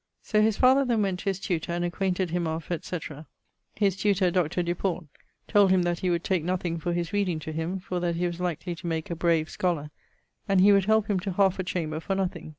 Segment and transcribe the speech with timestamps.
[0.23, 3.27] So his father then went to his tutor and acquainted him of, etc.
[3.75, 4.63] His tutor, Dr.
[4.63, 5.05] Duport,
[5.47, 8.25] told him that he would take nothing for his reading to him, for that he
[8.25, 9.91] was likely to make a brave scholar,
[10.49, 12.49] and he would helpe him to halfe a chamber for nothing.